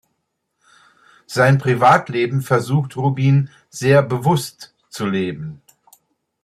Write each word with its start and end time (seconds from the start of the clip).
Sein 1.27 1.59
Privatleben 1.59 2.41
versucht 2.41 2.97
Rubin 2.97 3.51
sehr 3.69 4.01
bewusst 4.01 4.73
zu 4.89 5.05
leben. 5.05 5.61